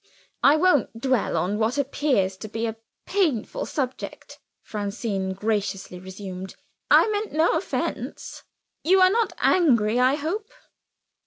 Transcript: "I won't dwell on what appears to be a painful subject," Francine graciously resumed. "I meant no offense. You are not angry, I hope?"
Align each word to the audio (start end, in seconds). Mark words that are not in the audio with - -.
"I 0.41 0.55
won't 0.55 0.99
dwell 0.99 1.37
on 1.37 1.59
what 1.59 1.77
appears 1.77 2.35
to 2.37 2.47
be 2.47 2.65
a 2.65 2.75
painful 3.05 3.67
subject," 3.67 4.39
Francine 4.63 5.33
graciously 5.33 5.99
resumed. 5.99 6.55
"I 6.89 7.07
meant 7.09 7.33
no 7.33 7.51
offense. 7.51 8.41
You 8.83 8.99
are 8.99 9.11
not 9.11 9.33
angry, 9.37 9.99
I 9.99 10.15
hope?" 10.15 10.49